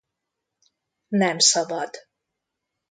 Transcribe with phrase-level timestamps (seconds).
[1.07, 1.89] Nem szabad.